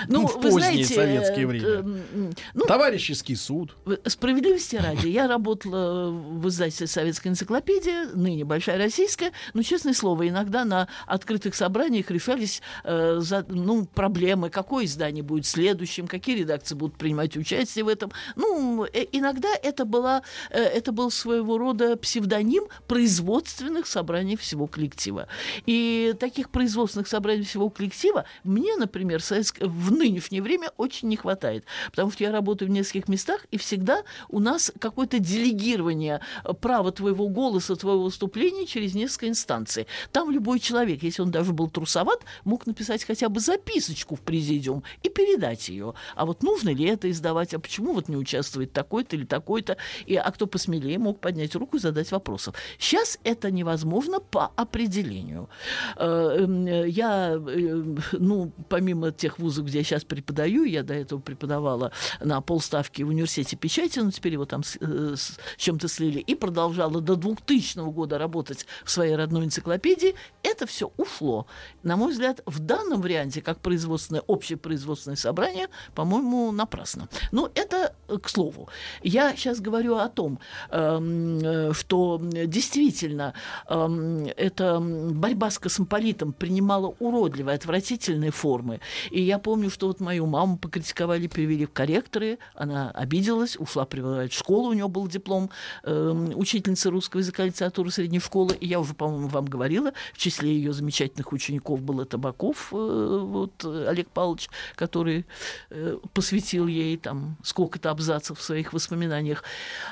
[0.07, 1.65] ну, в вы поздние знаете, советские э, время.
[1.67, 3.75] э, ну, Товарищеский суд.
[3.85, 10.27] В- Справедливости ради, я работала в издательстве «Советская энциклопедия», ныне «Большая российская», но, честное слово,
[10.29, 16.75] иногда на открытых собраниях решались э, за- ну, проблемы, какое издание будет следующим, какие редакции
[16.75, 18.11] будут принимать участие в этом.
[18.35, 25.27] Ну, э, иногда это, была, э, это был своего рода псевдоним производственных собраний всего коллектива.
[25.65, 29.21] И таких производственных собраний всего коллектива мне, например,
[29.59, 31.65] в нынешнее время очень не хватает.
[31.91, 36.91] Потому что я работаю в нескольких местах, и всегда у нас какое-то делегирование э, права
[36.91, 39.87] твоего голоса, твоего выступления через несколько инстанций.
[40.11, 44.83] Там любой человек, если он даже был трусоват, мог написать хотя бы записочку в президиум
[45.03, 45.93] и передать ее.
[46.15, 47.53] А вот нужно ли это издавать?
[47.53, 49.77] А почему вот не участвует такой-то или такой-то?
[50.05, 52.55] И, а кто посмелее мог поднять руку и задать вопросов.
[52.79, 55.49] Сейчас это невозможно по определению.
[55.97, 61.19] Э, эм, Я, э, ну, помимо тех вузов, где я сейчас преподаю, я до этого
[61.19, 61.91] преподавала
[62.21, 66.35] на полставки в университете печати, но теперь его там с, э, с чем-то слили, и
[66.35, 71.45] продолжала до 2000 года работать в своей родной энциклопедии, это все ушло.
[71.83, 77.09] На мой взгляд, в данном варианте, как производственное, общепроизводственное собрание, по-моему, напрасно.
[77.31, 78.69] Но это э, к слову.
[79.03, 83.33] Я сейчас говорю о том, эм, э, что действительно
[83.67, 88.79] эм, эта борьба с космополитом принимала уродливые, отвратительные формы.
[89.11, 94.31] И я помню, что вот мою маму покритиковали, перевели в корректоры, она обиделась, ушла преподавать
[94.31, 95.49] в школу, у нее был диплом
[95.83, 98.55] эм, учительницы русского языка и литературы средней школы.
[98.55, 102.75] И я уже, по-моему, вам говорила, в числе ее замечательных учеников был и Табаков, э,
[102.75, 105.25] вот, э, Олег Павлович, который
[105.69, 109.43] э, посвятил ей там сколько-то абзацев в своих воспоминаниях.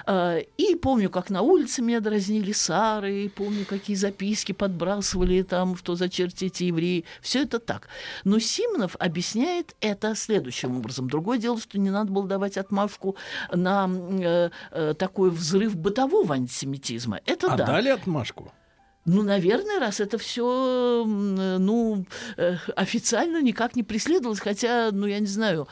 [0.06, 5.76] А, И помню, как на улице меня дразнили Сары, и помню, какие записки подбрасывали там,
[5.78, 7.06] что за черти эти евреи.
[7.22, 7.88] Все это так.
[8.24, 11.10] Но Симонов объясняет это следующим образом.
[11.10, 13.16] Другое дело, что не надо было давать отмашку
[13.52, 17.20] на э, э, такой взрыв бытового антисемитизма.
[17.26, 17.66] Это А да.
[17.66, 18.52] дали отмашку.
[19.06, 22.06] Ну, наверное, раз это все, ну,
[22.38, 25.68] э, официально никак не преследовалось, хотя, ну, я не знаю.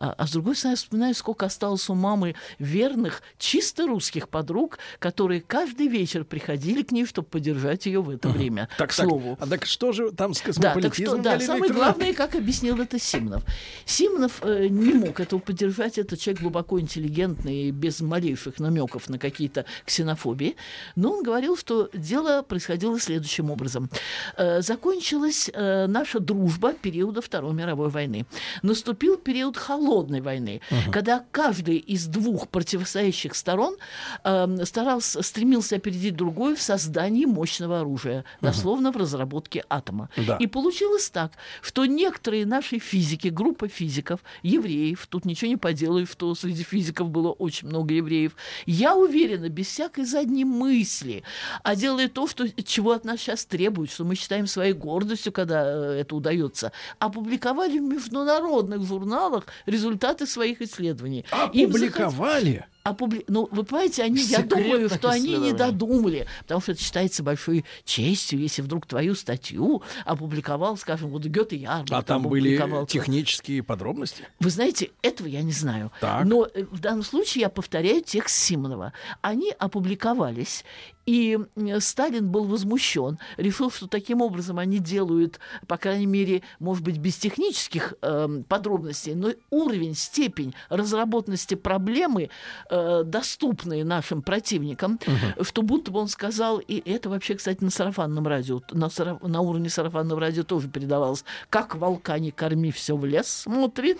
[0.00, 4.78] А, а с другой стороны, я вспоминаю, сколько осталось у мамы верных, чисто русских подруг,
[4.98, 8.68] которые каждый вечер приходили к ней, чтобы поддержать ее в это время.
[8.78, 9.36] Так, к так, слову.
[9.38, 11.22] а так что же там с Да, так что, космополитизмом?
[11.22, 11.92] да, самое Викторовна?
[11.92, 13.42] главное, как объяснил это Симонов.
[13.84, 15.98] Симонов э, не мог этого поддержать.
[15.98, 20.56] Это человек глубоко интеллигентный, без малейших намеков на какие-то ксенофобии.
[20.96, 23.90] Но он говорил, что дело происходило следующим образом.
[24.38, 28.24] Э, закончилась э, наша дружба периода Второй мировой войны.
[28.62, 29.58] Наступил период
[29.90, 30.60] холодной войны,
[30.92, 33.76] когда каждый из двух противостоящих сторон
[34.24, 40.08] э, старался, стремился опередить другой в создании мощного оружия, дословно в разработке атома.
[40.16, 40.36] Да.
[40.36, 46.34] И получилось так, что некоторые наши физики, группа физиков, евреев, тут ничего не поделаю, что
[46.36, 51.24] среди физиков было очень много евреев, я уверена, без всякой задней мысли,
[51.64, 55.64] а делая то, что, чего от нас сейчас требуют, что мы считаем своей гордостью, когда
[55.64, 59.79] э, это удается, опубликовали в международных журналах результаты
[60.26, 61.24] своих исследований.
[61.30, 62.64] Опубликовали.
[62.84, 67.22] Опубли- Ну, вы понимаете, они, я думаю, что они не додумали, потому что это считается
[67.22, 72.50] большой честью, если вдруг твою статью опубликовал, скажем, вот Гёте Ярмарк А там были
[72.86, 74.26] технические подробности.
[74.40, 75.92] Вы знаете, этого я не знаю.
[76.00, 76.24] Так.
[76.24, 78.92] Но э, в данном случае я повторяю текст Симонова.
[79.20, 80.64] Они опубликовались,
[81.06, 86.84] и э, Сталин был возмущен, решил, что таким образом они делают, по крайней мере, может
[86.84, 92.30] быть, без технических эм, подробностей, но уровень, степень разработанности проблемы,
[92.70, 94.98] э, доступные нашим противникам,
[95.42, 99.40] что будто бы он сказал, и это вообще, кстати, на сарафанном радио, на, сараф- на
[99.40, 103.98] уровне сарафанного радио тоже передавалось, как волка не корми, все в лес смотрит.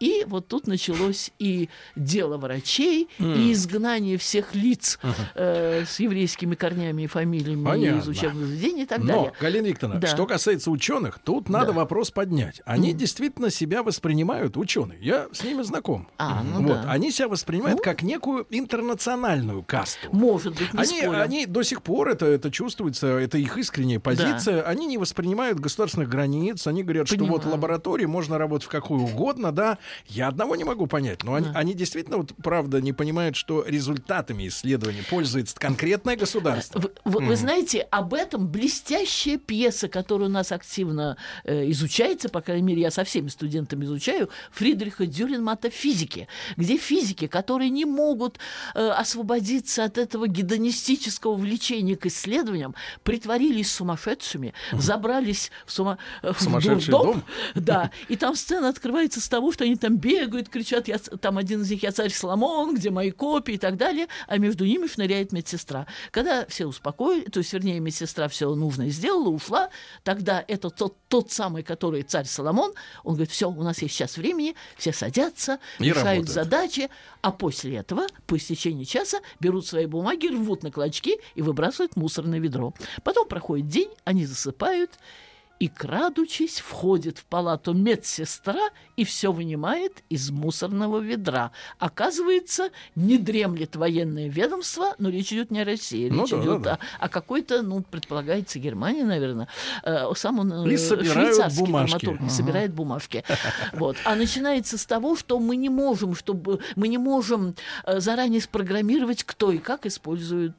[0.00, 4.98] И вот тут началось и дело врачей, и изгнание всех лиц
[5.34, 7.98] э, с еврейскими корнями и фамилиями Понятно.
[8.00, 9.32] из учебных заведений и так Но, далее.
[9.38, 10.06] Галина Викторовна, Да.
[10.08, 11.72] что касается ученых, тут надо Да.
[11.72, 12.62] вопрос поднять.
[12.64, 14.98] Они действительно себя воспринимают, ученые.
[15.02, 16.08] Я с ними знаком.
[16.16, 16.82] А, ну вот.
[16.82, 16.90] да.
[16.90, 17.84] Они себя воспринимают Ну.
[17.84, 20.08] как некую интернациональную касту.
[20.12, 21.20] Может быть, не Они, спорю.
[21.22, 26.08] они до сих пор, это, это чувствуется, это их искренняя позиция, они не воспринимают государственных
[26.08, 27.50] границ, они говорят, что вот Понимаю.
[27.52, 29.76] лаборатории можно работать в какую угодно, да.
[30.06, 31.58] Я одного не могу понять, но они, Да.
[31.58, 36.80] они действительно, вот, правда, не понимают, что результатами исследований пользуется конкретное государство.
[36.80, 42.40] Вы, вы- вы знаете, об этом блестящая пьеса, которая у нас активно э, изучается, по
[42.40, 48.38] крайней мере, я со всеми студентами изучаю, Фридриха Дюринмата «Физики», где физики, которые не могут
[48.74, 55.98] э, освободиться от этого гедонистического влечения к исследованиям, притворились сумасшедшими, забрались в, сума...
[56.22, 57.12] э, в Сумасшедший дурдом.
[57.12, 57.24] дом?
[57.54, 61.62] Да, и там сцена открывается с того, что они там бегают, кричат, я, там один
[61.62, 65.32] из них «Я царь Соломон», где мои копии и так далее, а между ними шныряет
[65.32, 65.86] медсестра.
[66.10, 69.70] Когда все успокоили, то есть, вернее, медсестра все нужное сделала, ушла,
[70.04, 72.72] тогда это тот, тот самый, который царь Соломон,
[73.04, 76.28] он говорит, все, у нас есть сейчас времени, все садятся, И решают работают.
[76.28, 76.90] задачи,
[77.22, 81.96] а после этого, по истечении часа, берут свои бумаги, рвут на клочки и выбрасывают в
[81.96, 82.74] мусорное ведро.
[83.02, 84.90] Потом проходит день, они засыпают,
[85.60, 91.52] и, крадучись, входит в палату медсестра и все вынимает из мусорного ведра.
[91.78, 96.62] Оказывается, не дремлет военное ведомство, но речь идет не о России, Ну речь да, идет
[96.62, 96.78] да, да.
[96.98, 99.48] О, о какой-то, ну, предполагается, Германии, наверное.
[99.84, 101.90] Э, сам он э, И швейцарский бумажки.
[101.98, 102.30] драматург, Ага.
[102.30, 103.22] собирает бумажки.
[103.74, 103.96] Вот.
[104.04, 109.24] А начинается с того, что мы не можем, чтобы мы не можем э, заранее спрограммировать,
[109.24, 110.56] кто и как использует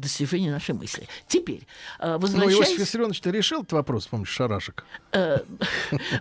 [0.00, 1.06] достижения нашей мысли.
[1.28, 1.66] Теперь,
[2.00, 2.58] э, Ну, возвращаясь...
[2.58, 4.84] Иосиф Виссарионович, ты решил этот вопрос с помощью шарашек?
[5.12, 5.38] Э,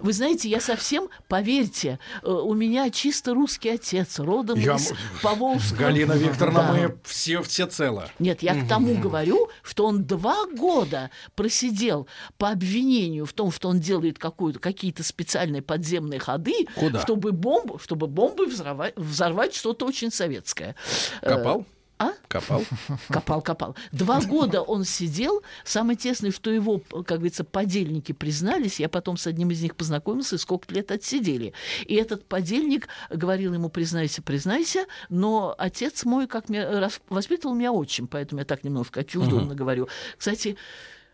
[0.02, 5.78] Вы знаете, я совсем, поверьте, э, у меня чисто русский отец, родом Я из Поволжского.
[5.80, 6.74] Галина Викторовна, Да.
[6.74, 8.10] мы все, все цело.
[8.20, 13.70] Нет, я к тому говорю, что он два года просидел по обвинению в том, что
[13.70, 17.02] он делает какие-то специальные подземные ходы, Куда?
[17.02, 20.76] чтобы бомбу, чтобы бомбы взорвать, взорвать что-то очень советское.
[21.22, 21.66] Э, Копал?
[22.04, 22.14] А?
[22.28, 22.64] Копал.
[23.08, 23.76] Копал, копал.
[23.92, 25.42] Два года он сидел.
[25.64, 28.80] Самое тесное, что его, как говорится, подельники признались.
[28.80, 31.54] Я потом с одним из них познакомился, и сколько лет отсидели.
[31.86, 38.08] И этот подельник говорил ему, признайся, признайся, но отец мой, как меня воспитывал меня отчим,
[38.08, 39.88] поэтому я так немножко отчужденно говорю.
[40.18, 40.58] Кстати,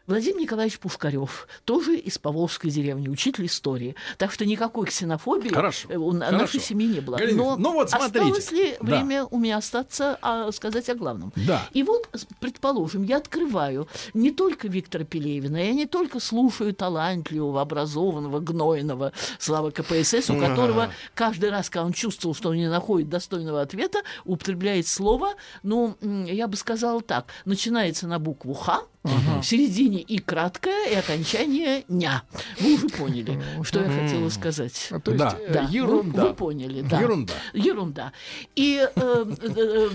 [0.10, 3.96] Владимир Николаевич Пушкарев, тоже из Поволжской деревни, учитель истории.
[4.18, 6.36] Так что никакой ксенофобии Хорошо, э, у хорошо.
[6.36, 7.18] нашей семьи не было.
[7.18, 8.20] Галина Но ну вот смотрите.
[8.20, 8.86] осталось ли Да.
[8.86, 11.32] время у меня остаться а, сказать о главном?
[11.36, 11.62] Да.
[11.74, 18.40] И вот, предположим, я открываю не только Виктора Пелевина, я не только слушаю талантливого, образованного,
[18.40, 23.62] гнойного слава КПСС, у которого каждый раз, когда он чувствовал, что он не находит достойного
[23.62, 30.20] ответа, употребляет слово, ну, я бы сказала так, начинается на букву «Х», в середине и
[30.20, 32.24] краткое, и окончание «ня».
[32.60, 34.90] Вы уже поняли, что я хотела сказать.
[35.04, 36.26] То есть, э, Да, вы- ерунда.
[36.26, 37.00] Вы, поняли, да.
[37.00, 37.34] Ерунда.
[37.54, 38.12] Ерунда.
[38.56, 39.90] И, э, э,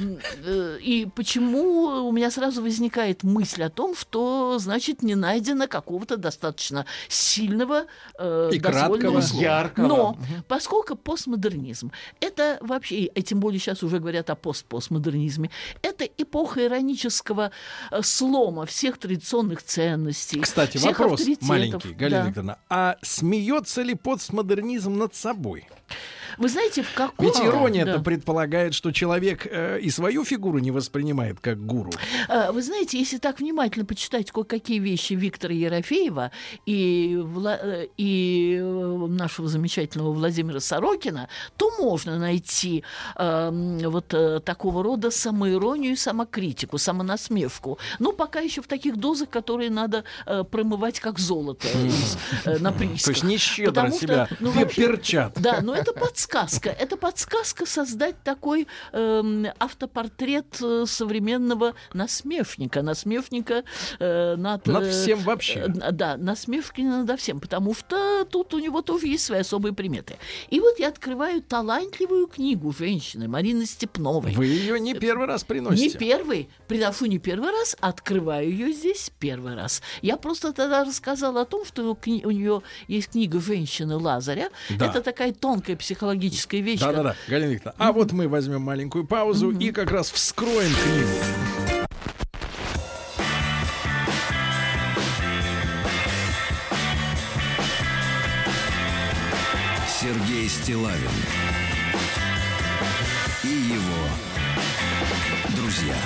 [0.44, 6.16] э, и почему у меня сразу возникает мысль о том, что, значит, не найдено какого-то
[6.16, 7.84] достаточно сильного
[8.18, 9.20] э, И краткого.
[9.20, 9.42] слова.
[9.42, 9.86] Яркого.
[9.86, 15.50] Но поскольку постмодернизм, это вообще, и тем более сейчас уже говорят о постпостмодернизме,
[15.82, 17.50] это эпоха иронического
[17.90, 20.40] э, слома всех традиционных ценностей.
[20.40, 22.26] Кстати, всех вопрос маленький, Галина Да.
[22.26, 22.58] Викторовна.
[22.68, 25.66] А смеется ли постмодернизм над собой?
[26.38, 27.26] Вы знаете, в каком...
[27.26, 28.02] Ведь ирония это Да.
[28.04, 31.90] предполагает, что человек э, и свою фигуру не воспринимает как гуру.
[32.28, 36.30] А, Вы знаете, если так внимательно почитать кое-какие вещи Виктора Ерофеева
[36.66, 42.84] и, Вла- э, и э, нашего замечательного Владимира Сорокина, то можно найти
[43.16, 47.78] эм, вот э, такого рода самоиронию и самокритику, самонасмешку.
[47.98, 52.72] Но пока еще в таких дозах, которые надо э, промывать как золото из, э, на
[52.72, 53.04] приисках.
[53.04, 55.32] То есть не щедро Потому что, себя ну, вообще- перчат.
[55.36, 56.23] Да, но это подсказка.
[56.78, 62.82] Это подсказка создать такой эм, автопортрет э, современного насмешника.
[62.82, 63.64] Насмешника
[63.98, 64.66] э, над...
[64.66, 65.60] Над э, всем вообще.
[65.60, 70.16] э, да, насмешки надо всем, потому что тут у него тоже есть свои особые приметы.
[70.50, 74.32] И вот я открываю талантливую книгу женщины Марины Степновой.
[74.34, 75.98] Вы ее не первый раз Не приносите.
[75.98, 79.82] первый, приношу не первый раз, открываю ее здесь первый раз.
[80.02, 84.50] Я просто тогда рассказала о том, что у нее есть книга женщины Лазаря.
[84.78, 84.86] Да.
[84.86, 85.76] Это такая тонкая
[86.14, 86.80] психологическая вещь.
[86.80, 87.84] Да-да-да, Галина Викторовна.
[87.84, 91.08] А вот мы возьмем маленькую паузу и как раз вскроем книгу.
[99.88, 101.10] Сергей Стилавин
[103.42, 104.08] и его
[105.56, 105.96] друзья.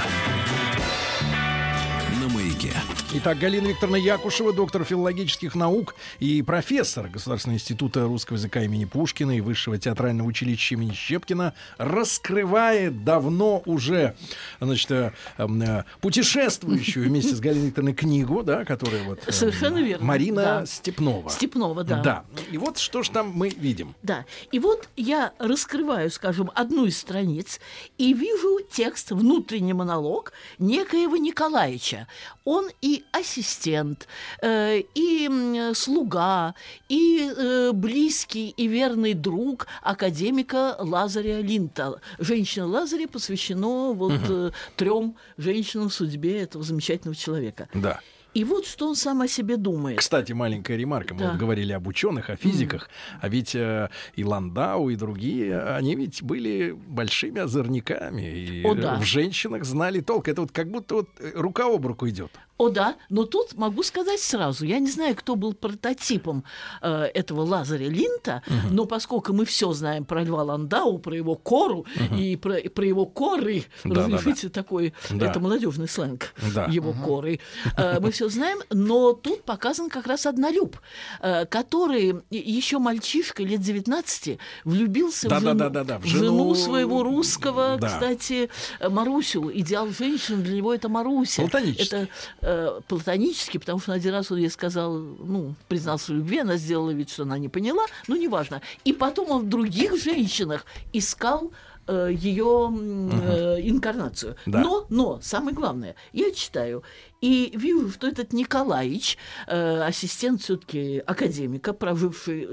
[3.10, 9.38] Итак, Галина Викторовна Якушева, доктор филологических наук и профессор Государственного института русского языка имени Пушкина
[9.38, 14.14] и Высшего театрального училища имени Щепкина, раскрывает давно уже
[14.60, 19.20] значит, э, э, путешествующую вместе с Галиной Викторовной книгу, да, которая вот...
[19.26, 20.66] э, Совершенно верно, Марина да.
[20.66, 21.30] Степнова.
[21.30, 22.02] Степнова, да.
[22.02, 22.24] Да.
[22.52, 23.94] И вот что ж там мы видим.
[24.02, 24.26] Да.
[24.52, 27.58] И вот я раскрываю, скажем, одну из страниц
[27.96, 32.06] и вижу текст, внутренний монолог некоего Николаевича.
[32.44, 34.06] Он и ассистент,
[34.42, 36.54] э, и слуга,
[36.88, 42.00] и э, близкий и верный друг академика Лазаря Линта.
[42.18, 47.68] Женщина Лазаря посвящено вот э, трем женщинам в судьбе этого замечательного человека.
[47.74, 48.00] Да.
[48.34, 49.98] И вот что он сам о себе думает.
[49.98, 51.14] Кстати, маленькая ремарка.
[51.14, 51.30] Мы Да.
[51.30, 52.88] вот говорили об ученых, о физиках,
[53.20, 58.22] а ведь э, и Ландау, и другие, они ведь были большими озорниками.
[58.22, 58.96] И О, да.
[58.96, 60.28] в женщинах знали толк.
[60.28, 62.30] Это вот как будто вот рука об руку идет.
[62.58, 66.42] О, да, но тут могу сказать сразу, я не знаю, кто был прототипом
[66.82, 71.86] э, этого Лазаря Линта, но поскольку мы все знаем про Льва Ландау, про его кору
[72.16, 75.30] и про, и про его коры, Да, разрешите такой, Да.
[75.30, 76.66] это молодежный сленг, Да.
[76.66, 77.38] его коры,
[77.76, 80.76] э, мы все знаем, но тут показан как раз однолюб,
[81.20, 86.02] э, который еще мальчишка лет 19 влюбился Да, в, да, жену, да, да, да, в
[86.02, 87.86] в жену жену, своего русского, да.
[87.88, 88.50] кстати,
[88.80, 89.50] э, Марусю.
[89.54, 91.42] Идеал женщины для него это Маруся.
[91.42, 92.08] Это
[92.48, 96.90] э, платонически, потому что один раз он ей сказал, ну, признался в любви, она сделала
[96.90, 98.62] вид, что она не поняла, ну, неважно.
[98.84, 101.52] И потом он в других женщинах искал
[101.88, 104.36] э, ее э, инкарнацию.
[104.46, 104.60] Да.
[104.60, 106.82] Но, но, самое главное, я читаю
[107.20, 109.18] и вижу, что этот Николаевич,
[109.48, 112.46] э, ассистент все-таки академика, проживший,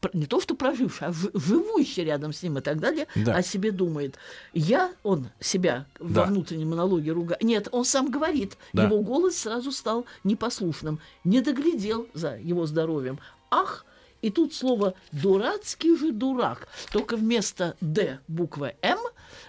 [0.00, 3.34] пр- не то что проживший, а ж- живущий рядом с ним и так далее, Да.
[3.36, 4.16] о себе думает.
[4.54, 6.22] Я, он себя Да.
[6.22, 7.42] во внутреннем монологе ругает.
[7.42, 8.56] Нет, он сам говорит.
[8.72, 8.84] Да.
[8.84, 10.98] Его голос сразу стал непослушным.
[11.24, 13.18] Не доглядел за его здоровьем.
[13.50, 13.84] Ах,
[14.22, 16.68] и тут слово «дурацкий же дурак».
[16.90, 18.98] Только вместо «д» буква «м»,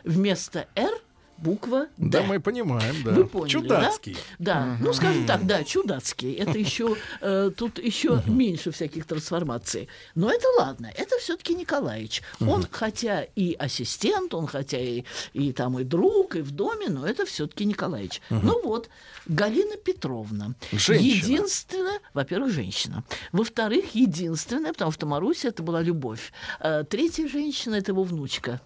[0.04, 0.92] вместо «р»
[1.38, 2.10] буква «д».
[2.10, 3.12] Да, мы понимаем, да.
[3.12, 4.18] Вы поняли, Чудацкий.
[4.40, 4.54] да?
[4.66, 6.34] Да, ну скажем так, да, чудацкий.
[6.34, 9.88] Это еще э, тут еще меньше всяких трансформаций.
[10.16, 12.22] Но это ладно, это все-таки Николаевич.
[12.40, 15.04] Он хотя и ассистент, он хотя и,
[15.34, 18.22] и там и друг, и в доме, но это все-таки Николаевич.
[18.30, 18.90] Ну вот,
[19.26, 20.54] Галина Петровна.
[20.72, 21.04] Женщина.
[21.34, 23.04] Единственная, во-первых, женщина.
[23.32, 26.32] Во-вторых, единственная, потому что Маруся это была любовь.
[26.60, 28.62] Э, Третья женщина это его внучка,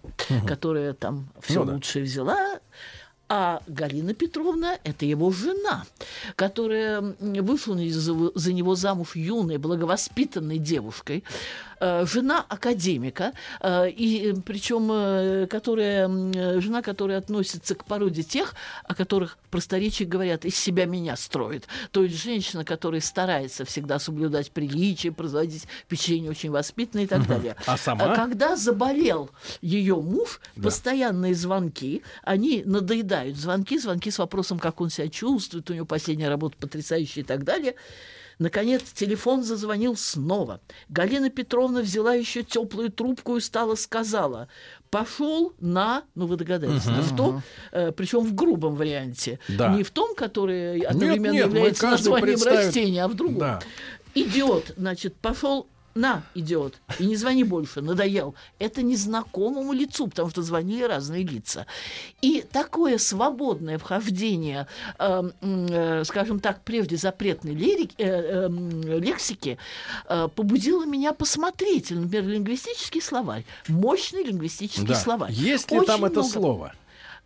[0.46, 1.72] которая там все Ну да.
[1.74, 2.60] лучшее взяла.
[3.30, 5.84] А Галина Петровна– это его жена,
[6.36, 11.24] которая вышла за, него замуж юной, благовоспитанной девушкой,
[11.80, 18.22] э, жена академика, э, и причем э, которая, м, э, жена, которая относится к породе
[18.22, 18.54] тех,
[18.84, 21.66] о которых в просторечии говорят, из себя меня строит.
[21.90, 27.56] То есть женщина, которая старается всегда соблюдать приличие, производить впечатление очень воспитанное и так далее.
[27.66, 28.14] А сама?
[28.14, 30.64] Когда заболел ее муж, Да.
[30.64, 32.62] постоянные звонки, они
[33.18, 37.26] надоедают звонки, звонки с вопросом, как он себя чувствует, у него последняя работа потрясающая и
[37.26, 37.74] так далее.
[38.38, 40.60] Наконец телефон зазвонил снова.
[40.88, 44.46] Галина Петровна взяла еще теплую трубку и стала сказала,
[44.90, 47.42] пошел на, ну вы догадались, на что,
[47.96, 49.74] причем в грубом варианте, Да.
[49.74, 52.58] не в том, который одновременно нет, мы является названием представим.
[52.58, 53.38] растения, а в другом.
[53.38, 53.60] Да.
[54.14, 55.66] Идиот, значит, пошел
[55.98, 58.34] на, идиот, и не звони больше, надоел.
[58.58, 61.66] Это незнакомому лицу, потому что звонили разные лица.
[62.22, 64.66] И такое свободное вхождение,
[64.98, 69.58] э, э, скажем так, прежде запретной лирик- э, э, лексики,
[70.08, 74.94] э, побудило меня посмотреть, например, лингвистический словарь, мощный лингвистический Да.
[74.94, 75.32] словарь.
[75.32, 76.72] Есть ли Очень там это много- слово?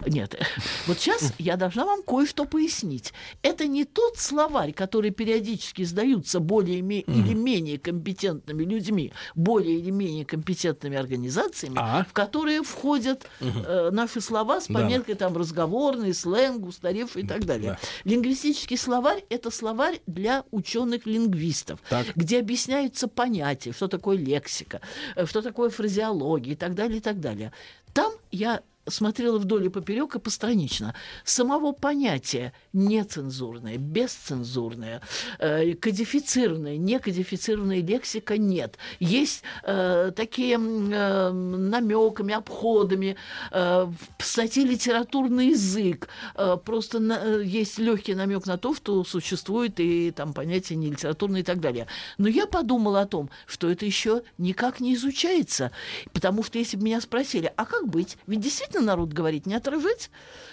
[0.06, 0.34] Нет,
[0.86, 3.12] вот сейчас я должна вам кое-что пояснить.
[3.42, 10.24] Это не тот словарь, который периодически сдаются более или менее компетентными людьми, более или менее
[10.24, 12.04] компетентными организациями, А?
[12.08, 14.74] в которые входят э, наши слова с Да.
[14.80, 17.78] пометкой там разговорный, сленг, устаревший и так далее.
[18.04, 21.80] Лингвистический словарь– это словарь для ученых-лингвистов,
[22.16, 24.80] где объясняются понятия, что такое лексика,
[25.16, 27.52] э, что такое фразеология и так далее, и так далее.
[27.92, 30.94] Там я смотрела вдоль и поперек и постранично.
[31.24, 35.00] Самого понятия нецензурное, бесцензурное,
[35.38, 38.78] э, кодифицированное, некодифицированная лексика нет.
[38.98, 43.16] Есть э, такие э, намеками, обходами,
[43.50, 43.86] э,
[44.18, 46.08] в статье литературный язык.
[46.34, 50.90] Э, просто на, э, есть легкий намек на то, что существует и там понятие не
[50.90, 51.86] литературное и так далее.
[52.18, 55.70] Но я подумала о том, что это еще никак не изучается.
[56.12, 58.16] Потому что если бы меня спросили, а как быть?
[58.26, 60.10] Ведь действительно народ говорит, не отражать?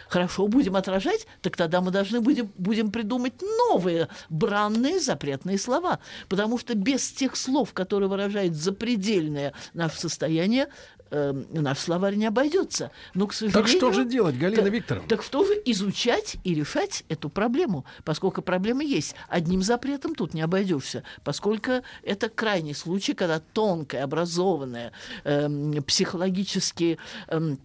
[0.10, 3.34] Хорошо, будем отражать, так тогда мы должны будем, будем придумать
[3.70, 6.00] новые бранные запретные слова.
[6.28, 10.68] Потому что без тех слов, которые выражают запредельное наше состояние,
[11.12, 12.92] э, наш словарь не обойдется.
[13.14, 13.64] Но, к сожалению...
[13.64, 15.10] Так что же делать, Галина так, Викторовна?
[15.10, 19.16] Так что же изучать и решать эту проблему, поскольку проблема есть.
[19.28, 24.92] Одним запретом тут не обойдешься, поскольку это крайний случай, когда тонкая, образованная,
[25.24, 26.98] э, психологически...
[27.28, 27.56] Э,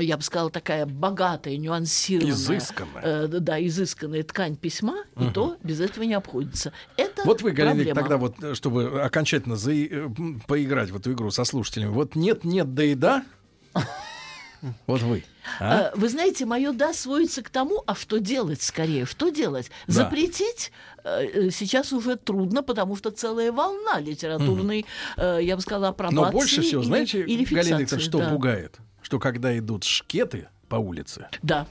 [0.00, 5.24] я бы сказала, такая богатая, нюансированная, изысканная, э, да, изысканная ткань письма, угу.
[5.24, 6.72] и то без этого не обходится.
[6.96, 8.00] Это вот вы, Галина, проблема.
[8.00, 9.72] тогда вот, чтобы окончательно за...
[10.46, 13.24] поиграть в эту игру со слушателями, вот нет, нет, да и да.
[14.86, 15.24] Вот вы.
[15.60, 15.92] А?
[15.94, 19.06] Вы знаете, мое да сводится к тому, а что делать скорее?
[19.06, 19.70] Что делать?
[19.86, 19.92] Да.
[19.92, 20.72] Запретить
[21.04, 24.84] э, сейчас уже трудно, потому что целая волна литературной,
[25.16, 25.38] угу.
[25.38, 26.16] я бы сказала, апробации.
[26.16, 28.30] Но больше всего, или, знаете, или Галина Викторовна, что да.
[28.30, 28.78] пугает?
[29.08, 31.66] Что когда идут шкеты по улице, да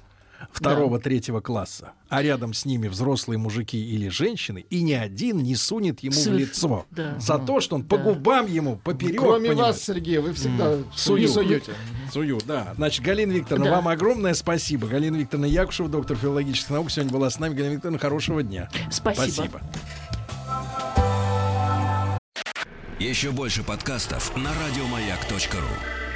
[0.52, 1.04] второго, да.
[1.04, 6.00] третьего класса, а рядом с ними взрослые мужики или женщины, и ни один не сунет
[6.00, 6.48] ему Соверш...
[6.48, 7.16] в лицо да.
[7.20, 7.96] за то, что он да.
[7.96, 9.20] по губам ему поперек.
[9.20, 9.62] Кроме понимаете?
[9.62, 10.86] вас, Сергей, вы всегда mm.
[10.96, 11.28] Сую.
[11.28, 11.74] суете.
[12.12, 12.74] Сую, да.
[12.76, 13.76] Значит, Галина Викторовна, да.
[13.76, 14.88] вам огромное спасибо.
[14.88, 17.54] Галина Викторовна Якушева, доктор филологических наук, сегодня была с нами.
[17.54, 18.68] Галина Викторовна, хорошего дня.
[18.90, 19.32] Спасибо.
[19.32, 19.62] спасибо.
[23.00, 26.07] Еще больше подкастов на радиомаяк.ру